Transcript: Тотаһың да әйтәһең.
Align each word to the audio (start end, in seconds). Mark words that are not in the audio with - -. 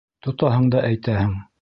Тотаһың 0.27 0.67
да 0.77 0.83
әйтәһең. 0.91 1.41